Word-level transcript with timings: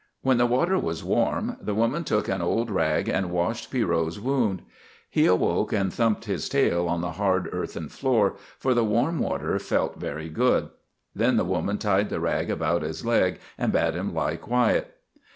When 0.23 0.39
the 0.39 0.47
water 0.47 0.79
was 0.79 1.03
warm 1.03 1.57
the 1.61 1.75
woman 1.75 2.03
took 2.03 2.27
an 2.27 2.41
old 2.41 2.71
rag 2.71 3.07
and 3.07 3.29
washed 3.29 3.69
Pierrot's 3.69 4.17
wound. 4.17 4.63
He 5.07 5.27
awoke 5.27 5.71
and 5.73 5.93
thumped 5.93 6.25
his 6.25 6.49
tail 6.49 6.87
on 6.87 7.01
the 7.01 7.11
hard 7.21 7.47
earthen 7.51 7.87
floor, 7.87 8.33
for 8.57 8.73
the 8.73 8.83
warm 8.83 9.19
water 9.19 9.59
felt 9.59 9.99
very 9.99 10.27
good. 10.29 10.69
Then 11.13 11.37
the 11.37 11.45
woman 11.45 11.77
tied 11.77 12.09
the 12.09 12.19
rag 12.19 12.49
about 12.49 12.81
his 12.81 13.05
leg 13.05 13.39
and 13.59 13.71
bade 13.71 13.93
him 13.93 14.11
lie 14.11 14.37
quiet. 14.37 14.91